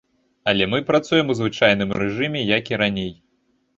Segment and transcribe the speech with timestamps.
[0.53, 3.13] Але мы працуем у звычайным рэжыме, як і раней.